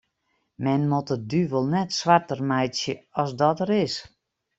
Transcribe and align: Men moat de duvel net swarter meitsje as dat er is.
Men 0.67 0.81
moat 0.91 1.07
de 1.11 1.17
duvel 1.31 1.65
net 1.73 1.89
swarter 1.99 2.41
meitsje 2.49 2.93
as 3.21 3.31
dat 3.39 3.57
er 3.63 3.71
is. 3.85 3.95